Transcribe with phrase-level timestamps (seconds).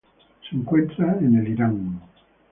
[0.49, 1.99] Se encuentra en el Irán.